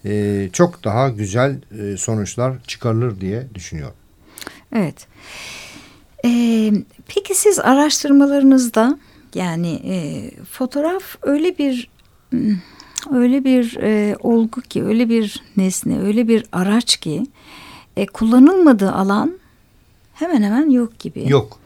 e, 0.06 0.50
çok 0.54 0.84
daha 0.84 1.10
güzel 1.10 1.62
e, 1.80 1.98
sonuçlar 1.98 2.64
çıkarılır 2.68 3.22
diye 3.22 3.48
düşünüyorum. 3.56 3.96
Evet. 4.76 5.08
Ee, 6.26 6.74
peki 7.08 7.36
siz 7.36 7.60
araştırmalarınızda 7.60 8.98
yani 9.36 9.82
e, 9.86 9.96
fotoğraf 10.46 11.04
öyle 11.22 11.58
bir 11.58 11.90
hmm, 12.30 12.58
öyle 13.14 13.44
bir 13.44 13.78
e, 13.82 14.16
olgu 14.20 14.62
ki 14.62 14.84
öyle 14.84 15.10
bir 15.10 15.44
nesne 15.58 16.02
öyle 16.02 16.28
bir 16.28 16.46
araç 16.52 16.98
ki 16.98 17.28
e, 17.98 18.06
kullanılmadığı 18.06 18.92
alan 18.92 19.38
hemen 20.14 20.44
hemen 20.44 20.70
yok 20.70 21.00
gibi. 21.00 21.30
Yok 21.30 21.60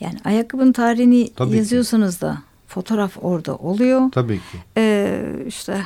Yani 0.00 0.18
ayakkabının 0.24 0.72
tarihini 0.72 1.30
Tabii 1.36 1.50
ki. 1.50 1.56
yazıyorsanız 1.56 2.20
da 2.20 2.42
fotoğraf 2.68 3.12
orada 3.22 3.56
oluyor. 3.56 4.10
tabii 4.12 4.36
ki. 4.38 4.58
Ee, 4.76 5.22
işte 5.46 5.82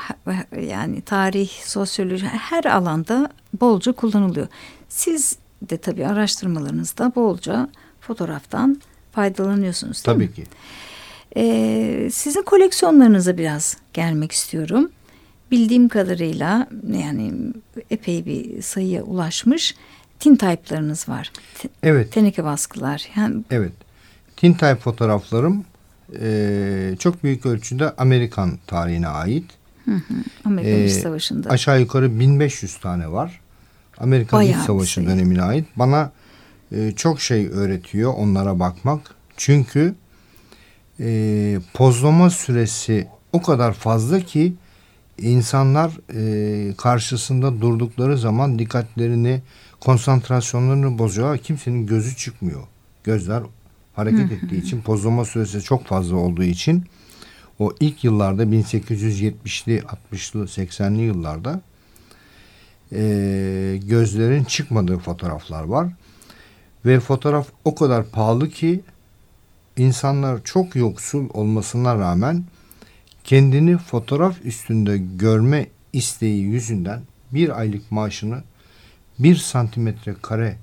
yani 0.69 1.01
tarih, 1.01 1.51
sosyoloji 1.51 2.27
her 2.27 2.65
alanda 2.65 3.29
bolca 3.61 3.93
kullanılıyor. 3.93 4.47
Siz 4.89 5.37
de 5.63 5.77
tabii 5.77 6.07
araştırmalarınızda 6.07 7.13
bolca 7.17 7.69
fotoğraftan 8.01 8.81
faydalanıyorsunuz 9.13 10.03
Tabii 10.03 10.25
mi? 10.25 10.33
ki. 10.33 10.45
Ee, 11.37 12.09
sizin 12.13 12.43
koleksiyonlarınıza 12.43 13.39
biraz 13.39 13.77
gelmek 13.93 14.33
istiyorum. 14.33 14.91
Bildiğim 15.51 15.89
kadarıyla 15.89 16.69
yani 16.93 17.33
epey 17.91 18.27
bir 18.27 18.63
sayıya 18.63 19.03
ulaşmış 19.03 19.75
tintype'larınız 20.21 21.09
var. 21.09 21.33
Evet. 21.83 22.13
teneke 22.13 22.45
baskılar. 22.45 23.09
Yani 23.17 23.37
Evet. 23.51 23.73
Tintype 24.37 24.77
fotoğraflarım 24.77 25.65
e, 26.21 26.97
çok 26.99 27.25
büyük 27.25 27.47
ölçüde 27.47 27.91
Amerikan 27.97 28.59
tarihine 28.67 29.09
ait. 29.09 29.45
Amerikan 30.45 30.81
Ee, 30.81 30.87
İç 30.87 30.93
Savaşı'nda. 30.93 31.51
Aşağı 31.51 31.81
yukarı 31.81 32.21
1500 32.21 32.77
tane 32.77 33.13
var. 33.13 33.41
Amerikan 33.99 34.41
Bayağı 34.41 34.61
İç 34.61 34.67
Savaşı 34.67 34.95
sayı. 34.95 35.07
dönemine 35.07 35.43
ait. 35.43 35.67
Bana 35.77 36.13
e, 36.73 36.93
çok 36.93 37.21
şey 37.21 37.49
öğretiyor 37.53 38.15
onlara 38.17 38.59
bakmak. 38.61 39.01
Çünkü 39.37 39.95
e, 41.01 41.59
pozlama 41.75 42.31
süresi 42.31 43.09
o 43.33 43.43
kadar 43.43 43.73
fazla 43.73 44.21
ki 44.21 44.55
insanlar 45.19 45.91
e, 46.15 46.75
karşısında 46.77 47.61
durdukları 47.61 48.19
zaman 48.19 48.59
dikkatlerini, 48.59 49.43
konsantrasyonlarını 49.81 50.99
bozuyor. 50.99 51.39
Kimsenin 51.39 51.87
gözü 51.87 52.17
çıkmıyor. 52.17 52.63
Gözler 53.05 53.43
hareket 53.99 54.33
ettiği 54.33 54.63
için 54.63 54.83
pozlama 54.83 55.25
süresi 55.25 55.63
çok 55.63 55.87
fazla 55.87 56.17
olduğu 56.17 56.43
için 56.43 56.85
o 57.59 57.73
ilk 57.81 58.05
yıllarda 58.05 58.45
1870'li, 58.45 59.83
60'lı, 60.13 60.45
80'li 60.45 61.01
yıllarda 61.01 61.61
e, 62.93 63.81
gözlerin 63.85 64.45
çıkmadığı 64.45 64.99
fotoğraflar 64.99 65.65
var. 65.65 65.89
Ve 66.87 67.01
fotoğraf 67.01 67.49
o 67.65 67.75
kadar 67.75 68.07
pahalı 68.11 68.49
ki 68.51 68.81
insanlar 69.77 70.45
çok 70.45 70.77
yoksul 70.77 71.29
olmasına 71.35 71.99
rağmen 71.99 72.45
kendini 73.25 73.79
fotoğraf 73.79 74.45
üstünde 74.45 74.99
görme 74.99 75.67
isteği 75.93 76.43
yüzünden 76.43 77.03
bir 77.33 77.59
aylık 77.61 77.93
maaşını 77.93 78.43
bir 79.19 79.37
santimetre 79.37 80.15
kare 80.23 80.57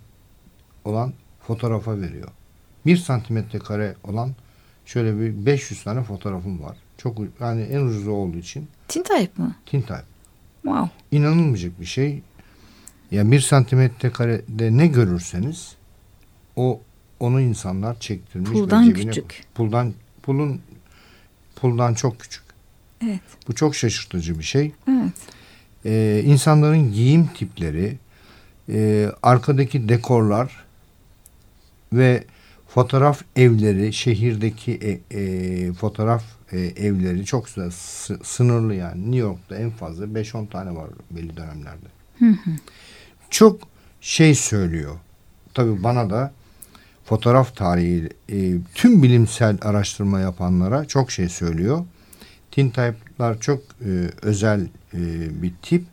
olan 0.86 1.13
fotoğrafa 1.48 2.01
veriyor. 2.01 2.30
Bir 2.86 2.98
santimetre 2.98 3.60
kare 3.60 3.96
olan 4.04 4.32
şöyle 4.86 5.20
bir 5.20 5.46
500 5.46 5.84
tane 5.84 6.04
fotoğrafım 6.04 6.63
var. 6.63 6.77
Çok 6.98 7.18
yani 7.39 7.62
en 7.62 7.82
ucuzu 7.82 8.12
olduğu 8.12 8.38
için 8.38 8.68
Tintype 8.88 9.30
mı? 9.38 9.56
Tintype. 9.65 10.04
Wow. 10.63 10.89
İnanılmayacak 11.12 11.80
bir 11.80 11.86
şey. 11.86 12.22
Ya 13.12 13.32
bir 13.32 13.39
santimetre 13.39 14.10
karede 14.10 14.77
ne 14.77 14.88
görürseniz 14.88 15.75
o 16.56 16.82
onu 17.20 17.42
insanlar 17.42 18.00
çektirmiş. 18.00 18.50
Puldan 18.51 18.84
cebine- 18.84 19.08
küçük. 19.10 19.44
Puldan 19.56 19.94
pulun 20.24 20.62
puldan 21.56 21.94
çok 21.94 22.20
küçük. 22.20 22.44
Evet. 23.04 23.20
Bu 23.48 23.56
çok 23.56 23.75
şaşırtıcı 23.75 24.39
bir 24.39 24.44
şey. 24.44 24.72
Evet. 24.89 25.13
Ee, 25.86 26.24
insanların 26.25 26.94
giyim 26.94 27.30
tipleri, 27.38 27.98
e, 28.70 29.10
arkadaki 29.24 29.89
dekorlar 29.89 30.65
ve 31.94 32.24
fotoğraf 32.75 33.22
evleri, 33.36 33.94
şehirdeki 33.94 35.01
e, 35.12 35.20
e, 35.20 35.74
fotoğraf 35.74 36.24
e, 36.51 36.60
evleri 36.60 37.25
çok 37.25 37.50
sınırlı 38.24 38.75
yani. 38.75 39.01
New 39.01 39.17
York'ta 39.17 39.55
en 39.55 39.70
fazla 39.70 40.05
5-10 40.05 40.50
tane 40.50 40.75
var 40.75 40.89
belli 41.12 41.38
dönemlerde. 41.38 41.86
Çok 43.29 43.60
şey 44.01 44.36
söylüyor. 44.36 44.96
Tabii 45.53 45.84
bana 45.84 46.10
da 46.10 46.34
fotoğraf 47.05 47.55
tarihi 47.55 48.10
e, 48.32 48.53
tüm 48.74 49.03
bilimsel 49.03 49.58
araştırma 49.62 50.20
yapanlara 50.20 50.86
çok 50.86 51.12
şey 51.12 51.29
söylüyor. 51.29 51.86
Tintype'lar 52.51 53.39
çok 53.39 53.60
e, 53.60 53.89
özel 54.22 54.67
e, 54.94 55.00
bir 55.41 55.53
tip. 55.62 55.84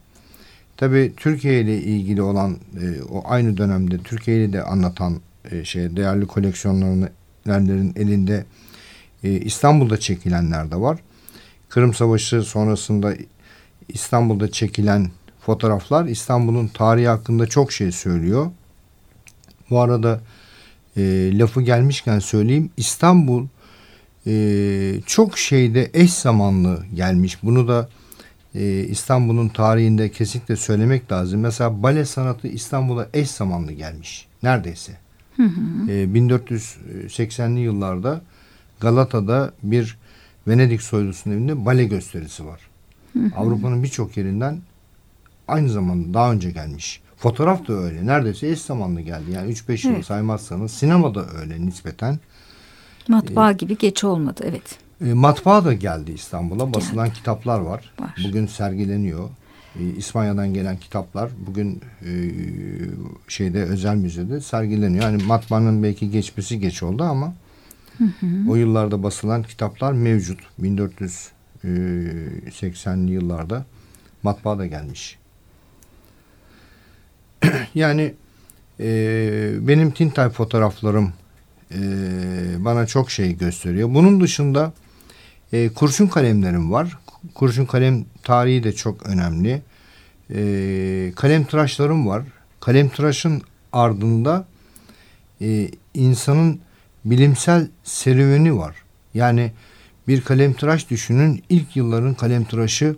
Tabii 0.77 1.13
Türkiye 1.17 1.61
ile 1.61 1.83
ilgili 1.83 2.23
olan 2.23 2.57
e, 2.81 3.03
o 3.03 3.23
aynı 3.27 3.57
dönemde 3.57 3.99
Türkiye'yi 3.99 4.53
de 4.53 4.63
anlatan 4.63 5.21
e, 5.51 5.65
şey 5.65 5.97
değerli 5.97 6.27
koleksiyonlarının 6.27 7.93
elinde 7.97 8.45
e, 9.25 9.31
İstanbul'da 9.31 10.01
çekilenler 10.01 10.71
de 10.71 10.77
var. 10.77 10.99
Kırım 11.69 11.95
Savaşı 11.95 12.43
sonrasında 12.43 13.15
İstanbul'da 13.89 14.51
çekilen 14.51 15.11
fotoğraflar 15.41 16.05
İstanbul'un 16.05 16.67
tarihi 16.67 17.09
hakkında 17.09 17.47
çok 17.47 17.73
şey 17.73 17.93
söylüyor. 17.93 18.51
Bu 19.71 19.81
arada 19.81 20.21
e, 20.97 21.03
lafı 21.39 21.63
gelmişken 21.63 22.19
söyleyeyim 22.19 22.71
İstanbul 22.77 23.47
e, 24.27 24.95
çok 25.07 25.39
şeyde 25.39 25.91
eş 25.95 26.13
zamanlı 26.13 26.85
gelmiş. 26.95 27.43
Bunu 27.43 27.69
da 27.69 27.89
e, 28.55 28.85
İstanbul'un 28.85 29.49
tarihinde 29.49 30.11
kesinlikle 30.11 30.57
söylemek 30.57 31.13
lazım. 31.13 31.41
Mesela 31.41 31.83
bale 31.83 32.05
sanatı 32.05 32.49
İstanbul'a 32.49 33.09
eş 33.15 33.31
zamanlı 33.31 33.73
gelmiş. 33.73 34.27
Neredeyse. 34.43 35.02
E, 35.89 35.93
1480'li 35.93 37.61
yıllarda 37.61 38.23
Galata'da 38.81 39.53
bir 39.63 39.99
Venedik 40.49 40.83
soylusunun 40.83 41.35
evinde 41.35 41.67
bale 41.67 41.85
gösterisi 41.85 42.47
var. 42.47 42.61
Avrupa'nın 43.37 43.83
birçok 43.83 44.17
yerinden 44.17 44.59
aynı 45.49 45.69
zamanda 45.69 46.15
daha 46.15 46.33
önce 46.33 46.51
gelmiş. 46.51 47.01
Fotoğraf 47.17 47.69
da 47.69 47.73
öyle. 47.73 48.07
Neredeyse 48.07 48.49
eş 48.49 48.61
zamanlı 48.61 49.01
geldi. 49.01 49.31
Yani 49.31 49.53
3-5 49.53 49.87
yıl 49.89 49.95
Evet. 49.95 50.07
saymazsanız 50.07 50.71
sinema 50.73 51.15
da 51.15 51.27
öyle 51.41 51.67
nispeten. 51.67 52.19
Matbaa 53.09 53.53
gibi 53.53 53.79
geç 53.79 54.05
olmadı. 54.05 54.41
Evet. 54.45 54.79
E, 55.07 55.13
matbaa 55.13 55.65
da 55.65 55.73
geldi 55.73 56.13
İstanbul'a. 56.13 56.75
Basılan 56.75 57.11
kitaplar 57.11 57.61
var. 57.61 57.93
Var. 57.99 58.15
Bugün 58.29 58.47
sergileniyor. 58.47 59.29
E, 59.81 59.85
İspanya'dan 59.97 60.55
gelen 60.55 60.77
kitaplar 60.77 61.31
bugün 61.47 61.81
e, 62.03 62.11
şeyde 63.29 63.63
özel 63.63 63.97
müzede 63.97 64.41
sergileniyor. 64.41 65.05
Yani 65.05 65.25
matbaanın 65.25 65.83
belki 65.83 66.11
geçmesi 66.11 66.61
geç 66.61 66.83
oldu 66.83 67.03
ama 67.03 67.35
o 68.49 68.57
yıllarda 68.57 69.03
basılan 69.03 69.43
kitaplar 69.43 69.93
mevcut. 69.93 70.41
1480'li 70.61 73.13
yıllarda 73.13 73.65
matbaa 74.23 74.59
da 74.59 74.67
gelmiş. 74.67 75.19
yani 77.75 78.15
e, 78.81 78.89
benim 79.61 79.91
Tintype 79.91 80.31
fotoğraflarım 80.31 81.13
e, 81.75 81.79
bana 82.59 82.87
çok 82.87 83.11
şey 83.11 83.37
gösteriyor. 83.37 83.95
Bunun 83.95 84.21
dışında 84.21 84.73
e, 85.53 85.69
kurşun 85.69 86.07
kalemlerim 86.07 86.73
var. 86.73 86.99
Kurşun 87.35 87.65
kalem 87.65 88.05
tarihi 88.23 88.65
de 88.65 88.73
çok 88.73 89.07
önemli. 89.07 89.63
E, 90.35 91.13
kalem 91.17 91.45
tıraşlarım 91.45 92.07
var. 92.07 92.23
Kalem 92.61 92.89
tıraşın 92.89 93.43
ardında 93.73 94.47
e, 95.41 95.71
insanın 95.95 96.61
bilimsel 97.05 97.69
serüveni 97.85 98.57
var. 98.57 98.77
Yani 99.15 99.53
bir 100.09 100.21
kalem 100.21 100.53
tıraş 100.53 100.91
düşünün 100.91 101.43
ilk 101.49 101.77
yılların 101.77 102.15
kalem 102.15 102.45
tıraşı 102.45 102.97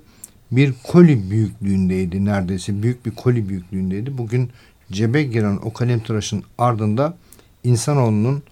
bir 0.51 0.75
koli 0.83 1.31
büyüklüğündeydi 1.31 2.25
neredeyse 2.25 2.83
büyük 2.83 3.07
bir 3.07 3.11
koli 3.11 3.49
büyüklüğündeydi. 3.49 4.19
Bugün 4.19 4.51
cebe 4.93 5.23
giren 5.23 5.59
o 5.63 5.73
kalem 5.73 6.01
tıraşın 6.01 6.45
ardında 6.59 7.17
insanoğlunun 7.65 8.43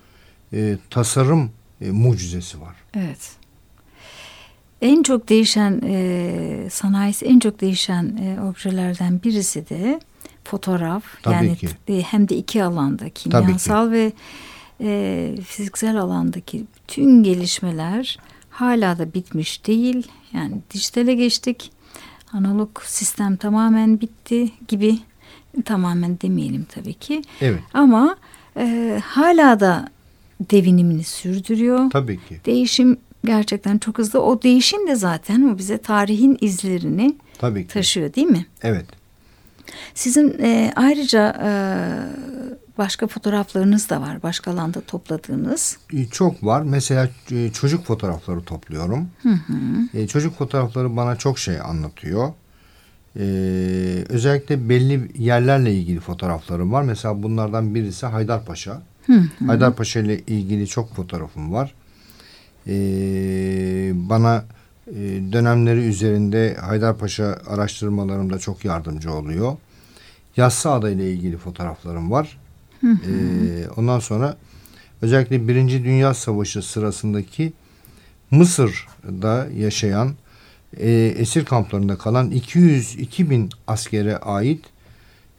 e, 0.52 0.78
tasarım 0.90 1.50
e, 1.80 1.90
mucizesi 1.90 2.60
var. 2.60 2.74
Evet. 2.94 3.41
En 4.82 5.02
çok 5.02 5.28
değişen 5.28 5.80
e, 5.84 6.70
sanayisi 6.70 7.26
en 7.26 7.38
çok 7.38 7.60
değişen 7.60 8.04
e, 8.16 8.40
objelerden 8.40 9.22
birisi 9.22 9.68
de 9.68 10.00
fotoğraf. 10.44 11.04
Tabii 11.22 11.34
yani 11.34 11.56
ki. 11.56 11.68
e, 11.88 12.02
hem 12.02 12.28
de 12.28 12.36
iki 12.36 12.64
alanda 12.64 13.08
kimyasal 13.08 13.90
ve 13.90 14.12
e, 14.80 15.34
fiziksel 15.46 15.96
alandaki 15.96 16.64
bütün 16.76 17.22
gelişmeler 17.22 18.18
hala 18.50 18.98
da 18.98 19.14
bitmiş 19.14 19.66
değil. 19.66 20.06
Yani 20.32 20.54
dijitale 20.74 21.14
geçtik. 21.14 21.70
Analog 22.32 22.82
sistem 22.82 23.36
tamamen 23.36 24.00
bitti 24.00 24.50
gibi 24.68 24.98
tamamen 25.64 26.20
demeyelim 26.20 26.66
tabii 26.74 26.94
ki. 26.94 27.22
Evet. 27.40 27.60
Ama 27.74 28.16
e, 28.56 28.98
hala 29.04 29.60
da 29.60 29.88
devinimini 30.40 31.04
sürdürüyor. 31.04 31.90
Tabii 31.90 32.16
ki. 32.28 32.40
Değişim 32.46 32.96
gerçekten 33.24 33.78
çok 33.78 33.98
hızlı. 33.98 34.22
O 34.22 34.42
değişim 34.42 34.86
de 34.88 34.94
zaten 34.96 35.42
o 35.42 35.58
bize 35.58 35.78
tarihin 35.78 36.38
izlerini 36.40 37.16
Tabii 37.38 37.66
ki. 37.66 37.72
taşıyor 37.72 38.14
değil 38.14 38.26
mi? 38.26 38.46
Evet. 38.62 38.86
Sizin 39.94 40.38
e, 40.42 40.72
ayrıca 40.76 41.28
e, 41.44 41.50
başka 42.78 43.06
fotoğraflarınız 43.06 43.90
da 43.90 44.00
var. 44.00 44.22
Başka 44.22 44.50
alanda 44.50 44.80
topladığınız. 44.80 45.78
E, 45.92 46.04
Çok 46.06 46.44
var. 46.44 46.62
Mesela 46.62 47.08
e, 47.32 47.50
çocuk 47.52 47.84
fotoğrafları 47.84 48.40
topluyorum. 48.44 49.08
E, 49.94 50.06
Çocuk 50.06 50.38
fotoğrafları 50.38 50.96
bana 50.96 51.16
çok 51.16 51.38
şey 51.38 51.60
anlatıyor. 51.60 52.28
E, 53.16 53.22
özellikle 54.08 54.68
belli 54.68 55.08
yerlerle 55.22 55.74
ilgili 55.74 56.00
fotoğraflarım 56.00 56.72
var. 56.72 56.82
Mesela 56.82 57.22
bunlardan 57.22 57.74
birisi 57.74 58.06
Haydarpaşa. 58.06 58.82
Haydarpaşa 59.46 60.00
ile 60.00 60.18
ilgili 60.20 60.66
çok 60.66 60.94
fotoğrafım 60.94 61.52
var. 61.52 61.74
E, 62.66 62.74
bana 63.94 64.44
e, 64.86 64.94
dönemleri 65.32 65.80
üzerinde 65.80 66.56
Haydarpaşa 66.60 67.38
araştırmalarımda 67.46 68.38
çok 68.38 68.64
yardımcı 68.64 69.12
oluyor. 69.12 69.56
Yassıada 70.36 70.90
ile 70.90 71.12
ilgili 71.12 71.36
fotoğraflarım 71.36 72.10
var. 72.10 72.38
E, 72.84 73.68
ondan 73.76 73.98
sonra 73.98 74.36
özellikle 75.02 75.48
Birinci 75.48 75.84
Dünya 75.84 76.14
Savaşı 76.14 76.62
sırasındaki 76.62 77.52
Mısır'da 78.30 79.46
yaşayan 79.56 80.14
e, 80.76 80.90
esir 80.90 81.44
kamplarında 81.44 81.98
kalan 81.98 82.30
202 82.30 83.30
bin 83.30 83.50
askere 83.66 84.16
ait 84.16 84.64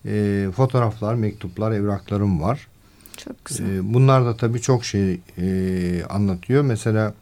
e, 0.06 0.48
fotoğraflar, 0.56 1.16
mektuplar, 1.16 1.72
evraklarım 1.72 2.42
var. 2.42 2.68
Çok 3.18 3.46
güzel. 3.46 3.66
E, 3.66 3.94
bunlar 3.94 4.26
da 4.26 4.38
tabii 4.38 4.62
çok 4.62 4.86
şey 4.86 5.20
e, 5.38 6.04
anlatıyor. 6.10 6.64
Mesela 6.64 7.14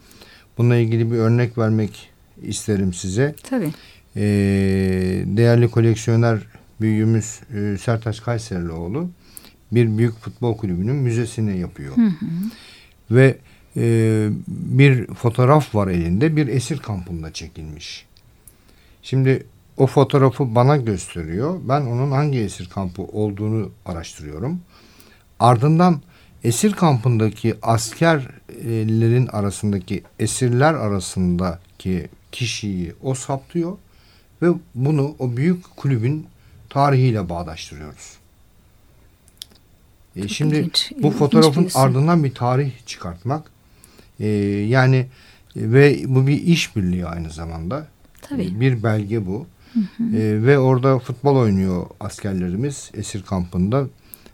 bununla 0.57 0.75
ilgili 0.75 1.11
bir 1.11 1.17
örnek 1.17 1.57
vermek 1.57 2.09
isterim 2.41 2.93
size. 2.93 3.35
Tabii. 3.43 3.71
E, 4.15 4.21
değerli 5.25 5.71
koleksiyoner 5.71 6.39
büyüğümüz 6.81 7.39
e, 7.55 7.77
Sertaç 7.77 8.21
Kayserlioğlu 8.21 9.09
bir 9.71 9.97
büyük 9.97 10.19
futbol 10.19 10.57
kulübünün 10.57 10.95
müzesini 10.95 11.59
yapıyor. 11.59 11.95
Ve 13.11 13.37
e, 13.77 14.29
bir 14.47 15.07
fotoğraf 15.07 15.75
var 15.75 15.87
elinde 15.87 16.35
bir 16.35 16.47
esir 16.47 16.77
kampında 16.77 17.33
çekilmiş. 17.33 18.05
Şimdi 19.03 19.45
o 19.77 19.87
fotoğrafı 19.87 20.55
bana 20.55 20.77
gösteriyor. 20.77 21.59
Ben 21.69 21.81
onun 21.81 22.11
hangi 22.11 22.39
esir 22.39 22.69
kampı 22.69 23.01
olduğunu 23.01 23.71
araştırıyorum. 23.85 24.61
Ardından 25.41 26.01
esir 26.43 26.71
kampındaki 26.71 27.55
askerlerin 27.61 29.27
arasındaki 29.27 30.03
esirler 30.19 30.73
arasındaki 30.73 32.09
kişiyi 32.31 32.93
o 33.03 33.13
saptıyor 33.13 33.77
ve 34.41 34.47
bunu 34.75 35.15
o 35.19 35.37
büyük 35.37 35.77
kulübün 35.77 36.27
tarihiyle 36.69 37.29
bağdaştırıyoruz. 37.29 38.17
E, 40.15 40.27
şimdi 40.27 40.55
ilginç, 40.55 40.91
bu 40.97 41.11
fotoğrafın 41.11 41.69
ardından 41.75 42.23
bir 42.23 42.33
tarih 42.33 42.71
çıkartmak 42.85 43.51
e, 44.19 44.27
yani 44.67 44.97
e, 44.97 45.07
ve 45.55 46.03
bu 46.07 46.27
bir 46.27 46.41
işbirliği 46.41 47.05
aynı 47.05 47.29
zamanda. 47.29 47.87
Tabii. 48.21 48.45
E, 48.45 48.59
Bir 48.59 48.83
belge 48.83 49.25
bu. 49.25 49.47
E, 49.99 50.19
ve 50.19 50.59
orada 50.59 50.99
futbol 50.99 51.35
oynuyor 51.35 51.85
askerlerimiz 51.99 52.91
esir 52.93 53.23
kampında. 53.23 53.87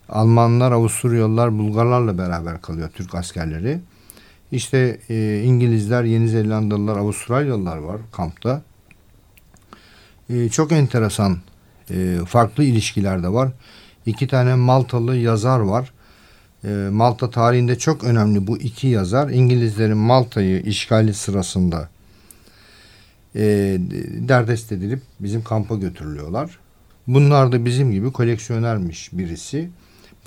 Almanlar, 0.09 0.71
Avusturyalılar, 0.71 1.57
Bulgarlarla 1.57 2.17
beraber 2.17 2.61
kalıyor 2.61 2.89
Türk 2.93 3.15
askerleri. 3.15 3.79
İşte 4.51 4.99
e, 5.09 5.41
İngilizler, 5.43 6.03
Yeni 6.03 6.29
Zelandalılar, 6.29 6.97
Avustralyalılar 6.97 7.77
var 7.77 7.97
kampta. 8.11 8.61
E, 10.29 10.49
çok 10.49 10.71
enteresan 10.71 11.37
e, 11.89 12.17
farklı 12.27 12.63
ilişkiler 12.63 13.23
de 13.23 13.29
var. 13.29 13.51
İki 14.05 14.27
tane 14.27 14.55
Maltalı 14.55 15.15
yazar 15.15 15.59
var. 15.59 15.91
E, 16.63 16.67
Malta 16.91 17.29
tarihinde 17.29 17.77
çok 17.77 18.03
önemli 18.03 18.47
bu 18.47 18.57
iki 18.57 18.87
yazar. 18.87 19.29
İngilizlerin 19.29 19.97
Malta'yı 19.97 20.61
işgali 20.61 21.13
sırasında 21.13 21.89
e, 23.35 23.41
derdest 24.27 24.71
edilip 24.71 25.01
bizim 25.19 25.43
kampa 25.43 25.75
götürülüyorlar. 25.75 26.59
Bunlar 27.07 27.51
da 27.51 27.65
bizim 27.65 27.91
gibi 27.91 28.11
koleksiyonermiş 28.11 29.09
birisi. 29.13 29.69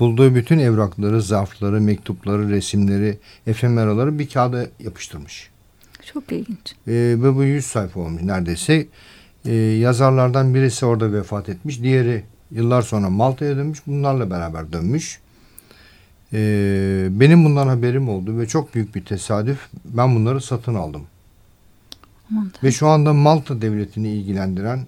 Bulduğu 0.00 0.34
bütün 0.34 0.58
evrakları, 0.58 1.22
zarfları, 1.22 1.80
mektupları, 1.80 2.48
resimleri, 2.48 3.18
efemeraları 3.46 4.18
bir 4.18 4.28
kağıda 4.28 4.66
yapıştırmış. 4.78 5.50
Çok 6.12 6.32
ilginç. 6.32 6.72
E, 6.86 6.92
ve 6.92 7.36
bu 7.36 7.44
100 7.44 7.66
sayfa 7.66 8.00
olmuş 8.00 8.22
neredeyse. 8.22 8.86
E, 9.44 9.52
yazarlardan 9.54 10.54
birisi 10.54 10.86
orada 10.86 11.12
vefat 11.12 11.48
etmiş. 11.48 11.82
Diğeri 11.82 12.24
yıllar 12.50 12.82
sonra 12.82 13.10
Malta'ya 13.10 13.56
dönmüş. 13.56 13.86
Bunlarla 13.86 14.30
beraber 14.30 14.72
dönmüş. 14.72 15.20
E, 16.32 16.38
benim 17.10 17.44
bundan 17.44 17.66
haberim 17.68 18.08
oldu 18.08 18.38
ve 18.38 18.46
çok 18.46 18.74
büyük 18.74 18.94
bir 18.94 19.04
tesadüf. 19.04 19.68
Ben 19.84 20.14
bunları 20.14 20.40
satın 20.40 20.74
aldım. 20.74 21.02
Aman 22.30 22.52
Ve 22.64 22.72
şu 22.72 22.88
anda 22.88 23.12
Malta 23.12 23.62
devletini 23.62 24.08
ilgilendiren 24.08 24.86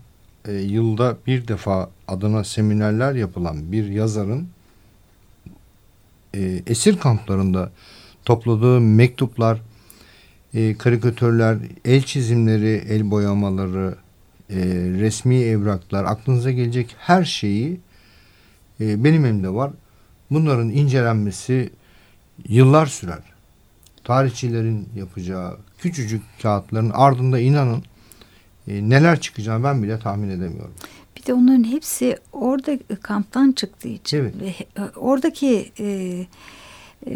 e, 0.48 0.52
yılda 0.52 1.16
bir 1.26 1.48
defa 1.48 1.90
adına 2.08 2.44
seminerler 2.44 3.14
yapılan 3.14 3.72
bir 3.72 3.86
yazarın 3.86 4.48
e, 6.34 6.62
esir 6.66 6.98
kamplarında 6.98 7.72
topladığı 8.24 8.80
mektuplar, 8.80 9.58
e, 10.54 10.78
karikatürler, 10.78 11.58
el 11.84 12.02
çizimleri, 12.02 12.84
el 12.88 13.10
boyamaları, 13.10 13.94
e, 14.50 14.56
resmi 15.00 15.36
evraklar, 15.36 16.04
aklınıza 16.04 16.50
gelecek 16.50 16.96
her 16.98 17.24
şeyi 17.24 17.80
e, 18.80 19.04
benim 19.04 19.24
elimde 19.24 19.54
var. 19.54 19.70
Bunların 20.30 20.70
incelenmesi 20.70 21.70
yıllar 22.48 22.86
sürer. 22.86 23.22
Tarihçilerin 24.04 24.88
yapacağı 24.96 25.58
küçücük 25.78 26.22
kağıtların 26.42 26.90
ardında 26.94 27.40
inanın 27.40 27.84
e, 28.68 28.88
neler 28.88 29.20
çıkacağını 29.20 29.64
ben 29.64 29.82
bile 29.82 29.98
tahmin 29.98 30.28
edemiyorum. 30.28 30.74
Bir 31.22 31.26
de 31.26 31.34
onların 31.34 31.64
hepsi 31.64 32.16
orada 32.32 32.78
kamptan 33.02 33.52
çıktığı 33.52 33.88
için 33.88 34.16
Evet. 34.18 34.34
ve 34.40 34.50
he- 34.50 34.90
oradaki 34.96 35.72
e, 35.78 35.86
e, 37.06 37.10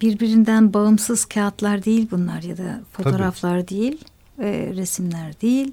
birbirinden 0.00 0.74
bağımsız 0.74 1.24
kağıtlar 1.24 1.84
değil 1.84 2.08
bunlar 2.10 2.42
ya 2.42 2.56
da 2.58 2.80
fotoğraflar 2.92 3.68
değil, 3.68 4.04
e, 4.38 4.72
resimler 4.76 5.40
değil. 5.42 5.72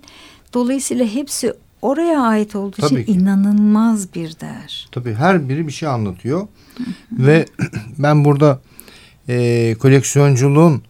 Dolayısıyla 0.54 1.06
hepsi 1.06 1.54
oraya 1.82 2.22
ait 2.22 2.56
olduğu 2.56 2.82
Tabii 2.82 3.02
için 3.02 3.14
ki. 3.14 3.20
inanılmaz 3.20 4.14
bir 4.16 4.40
değer. 4.40 4.88
Tabii 4.92 5.14
her 5.14 5.50
biri 5.50 5.68
bir 5.68 5.72
şey 5.72 5.90
anlatıyor. 5.90 6.48
Ve 7.12 7.46
ben 8.00 8.26
burada 8.26 8.60
e, 9.30 9.76
koleksiyonculuğun 9.80 10.82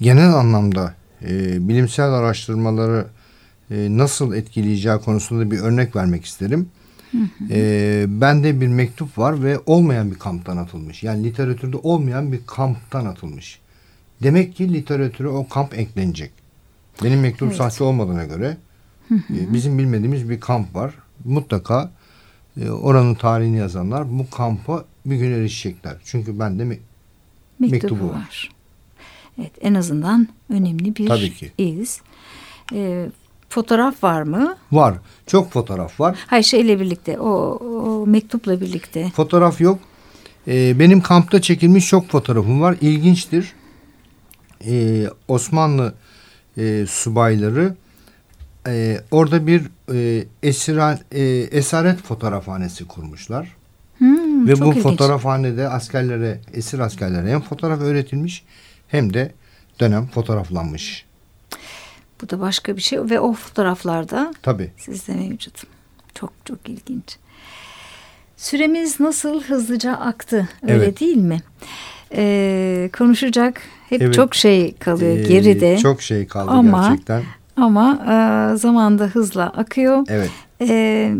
genel 0.00 0.34
anlamda 0.34 0.94
e, 1.22 1.68
bilimsel 1.68 2.12
araştırmaları 2.12 3.06
e, 3.70 3.88
nasıl 3.90 4.34
etkileyeceği 4.34 4.98
konusunda 4.98 5.50
bir 5.50 5.58
örnek 5.58 5.96
vermek 5.96 6.24
isterim. 6.24 6.68
E, 7.50 8.04
bende 8.08 8.60
bir 8.60 8.66
mektup 8.68 9.18
var 9.18 9.42
ve 9.42 9.58
olmayan 9.66 10.10
bir 10.10 10.18
kamptan 10.18 10.56
atılmış. 10.56 11.02
Yani 11.02 11.24
literatürde 11.24 11.76
olmayan 11.76 12.32
bir 12.32 12.40
kamptan 12.46 13.04
atılmış. 13.06 13.58
Demek 14.22 14.56
ki 14.56 14.72
literatüre 14.74 15.28
o 15.28 15.48
kamp 15.48 15.78
eklenecek. 15.78 16.30
Benim 17.04 17.20
mektubum 17.20 17.48
Evet. 17.48 17.58
sahte 17.58 17.84
olmadığına 17.84 18.24
göre 18.24 18.56
e, 19.10 19.52
bizim 19.52 19.78
bilmediğimiz 19.78 20.30
bir 20.30 20.40
kamp 20.40 20.74
var. 20.74 20.94
Mutlaka 21.24 21.90
e, 22.60 22.70
oranın 22.70 23.14
tarihini 23.14 23.56
yazanlar 23.58 24.18
bu 24.18 24.30
kampa 24.30 24.84
bir 25.06 25.16
gün 25.16 25.30
erişecekler. 25.32 25.96
Çünkü 26.04 26.38
bende 26.38 26.64
mi 26.64 26.78
Mektubu, 27.58 27.72
Mektubu 27.94 28.08
var. 28.08 28.14
var. 28.14 28.50
Evet 29.38 29.52
en 29.60 29.74
azından 29.74 30.28
önemli 30.48 30.96
bir 30.96 31.06
Tabii 31.06 31.34
ki. 31.34 31.52
iz. 31.58 32.00
E, 32.72 33.06
fotoğraf 33.60 34.04
var 34.04 34.22
mı? 34.22 34.56
var. 34.72 34.94
Çok 35.26 35.52
fotoğraf 35.52 36.00
var. 36.00 36.18
Hayır 36.26 36.44
şeyle 36.44 36.80
birlikte 36.80 37.18
o, 37.20 37.28
o 37.30 38.06
mektupla 38.06 38.60
birlikte. 38.60 39.10
Fotoğraf 39.16 39.60
yok. 39.60 39.78
E, 40.48 40.78
benim 40.78 41.00
kampta 41.00 41.40
çekilmiş 41.42 41.88
çok 41.88 42.08
fotoğrafım 42.08 42.60
var. 42.60 42.76
İlginçtir. 42.80 43.52
E, 44.66 45.04
Osmanlı 45.28 45.94
e, 46.58 46.86
subayları 46.88 47.74
e, 48.68 49.00
orada 49.10 49.46
bir 49.46 49.62
e, 49.94 50.24
esira, 50.42 50.98
e, 51.12 51.22
esaret 51.50 52.02
fotoğrafhanesi 52.02 52.86
kurmuşlar. 52.88 53.56
Hmm, 53.98 54.48
Ve 54.48 54.60
bu 54.60 54.68
ilginç. 54.70 54.82
fotoğrafhanede 54.82 55.68
askerlere, 55.68 56.40
esir 56.54 56.78
askerlere 56.78 57.30
hem 57.30 57.40
fotoğraf 57.40 57.80
öğretilmiş 57.80 58.44
hem 58.88 59.14
de 59.14 59.32
dönem 59.80 60.06
fotoğraflanmış. 60.06 61.06
Bu 62.22 62.30
da 62.30 62.40
başka 62.40 62.76
bir 62.76 62.82
şey 62.82 62.98
ve 63.02 63.20
o 63.20 63.32
fotoğraflarda 63.32 64.34
Tabii. 64.42 64.70
sizde 64.78 65.14
mevcut. 65.14 65.62
Çok 66.14 66.32
çok 66.44 66.68
ilginç. 66.68 67.16
Süremiz 68.36 69.00
nasıl 69.00 69.42
hızlıca 69.42 69.92
aktı 69.92 70.48
öyle 70.62 70.74
Evet. 70.74 71.00
değil 71.00 71.16
mi? 71.16 71.38
Ee, 72.14 72.90
konuşacak 72.98 73.60
hep 73.88 74.02
Evet. 74.02 74.14
çok 74.14 74.34
şey 74.34 74.74
kalıyor 74.74 75.16
Ee, 75.16 75.22
geride 75.22 75.78
Çok 75.78 76.02
şey 76.02 76.26
kaldı 76.26 76.50
Ama- 76.50 76.88
gerçekten. 76.88 77.22
ama 77.56 77.92
e, 78.54 78.56
zaman 78.56 78.98
da 78.98 79.04
hızla 79.04 79.44
akıyor. 79.44 80.04
Evet. 80.08 80.30
Ee, 80.60 81.12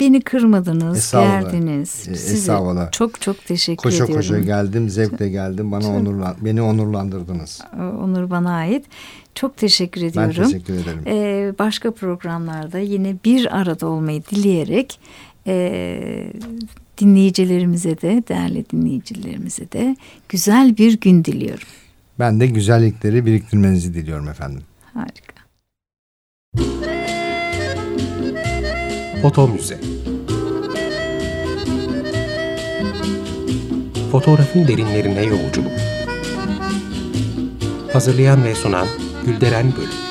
beni 0.00 0.20
kırmadınız, 0.20 0.98
Estağfurullah. 0.98 1.52
geldiniz. 1.52 2.08
Ee, 2.08 2.12
estağfurullah. 2.12 2.92
çok 2.92 3.20
çok 3.20 3.44
teşekkür 3.46 3.82
Koşa 3.82 4.04
ediyorum. 4.04 4.14
koşa 4.16 4.38
geldim, 4.40 4.88
zevkle 4.90 5.28
geldim. 5.28 5.72
Bana 5.72 5.82
Çok- 5.82 5.90
onurlan, 5.90 6.36
beni 6.40 6.62
onurlandırdınız. 6.62 7.60
Ee, 7.78 7.82
Onur 7.82 8.30
bana 8.30 8.52
ait. 8.54 8.84
Çok 9.34 9.56
teşekkür 9.56 10.00
Ben 10.00 10.06
ediyorum. 10.08 10.44
teşekkür 10.52 10.74
ederim. 10.74 11.02
Ee, 11.06 11.52
başka 11.58 11.90
programlarda 11.90 12.78
yine 12.78 13.16
bir 13.24 13.56
arada 13.58 13.86
olmayı 13.86 14.22
dileyerek 14.30 15.00
e, 15.46 16.30
dinleyicilerimize 16.98 18.00
de 18.00 18.22
değerli 18.28 18.64
dinleyicilerimize 18.70 19.72
de 19.72 19.96
güzel 20.28 20.76
bir 20.76 21.00
gün 21.00 21.24
diliyorum. 21.24 21.68
Ben 22.18 22.40
de 22.40 22.46
güzellikleri 22.46 23.26
biriktirmenizi 23.26 23.94
diliyorum 23.94 24.28
efendim. 24.28 24.62
Harika. 24.94 25.40
Foto 29.22 29.48
Müze. 29.48 29.80
Fotoğrafın 34.12 34.68
derinlerine 34.68 35.22
yolculuk. 35.22 35.72
Hazırlayan 37.92 38.44
ve 38.44 38.54
sunan 38.54 38.86
Gülderen 39.26 39.72
Bölük 39.76 40.09